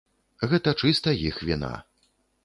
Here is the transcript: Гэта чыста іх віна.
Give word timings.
Гэта 0.53 0.71
чыста 0.83 1.13
іх 1.29 1.37
віна. 1.49 1.69